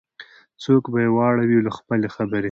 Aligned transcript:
څوک 0.63 0.83
به 0.91 0.99
یې 1.03 1.09
واړوي 1.15 1.59
له 1.65 1.71
خپل 1.77 1.99
خبري 2.15 2.39